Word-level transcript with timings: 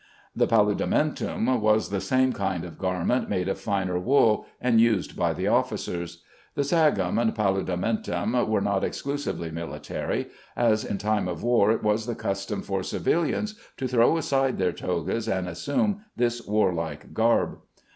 The 0.35 0.47
"paludamentum" 0.47 1.59
was 1.59 1.91
the 1.91 2.01
same 2.01 2.33
kind 2.33 2.63
of 2.65 2.79
garment, 2.79 3.29
made 3.29 3.47
of 3.47 3.59
finer 3.59 3.99
wool, 3.99 4.47
and 4.59 4.81
used 4.81 5.15
by 5.15 5.31
the 5.31 5.47
officers. 5.47 6.23
The 6.55 6.63
sagum 6.63 7.19
and 7.21 7.35
paludamentum 7.35 8.47
were 8.47 8.61
not 8.61 8.83
exclusively 8.83 9.51
military, 9.51 10.29
as 10.55 10.83
in 10.83 10.97
time 10.97 11.27
of 11.27 11.43
war 11.43 11.69
it 11.71 11.83
was 11.83 12.07
the 12.07 12.15
custom 12.15 12.63
for 12.63 12.81
civilians 12.81 13.53
to 13.77 13.87
throw 13.87 14.17
aside 14.17 14.57
their 14.57 14.73
togas 14.73 15.29
and 15.29 15.47
assume 15.47 16.01
this 16.17 16.47
war 16.47 16.73
like 16.73 17.13
garb. 17.13 17.59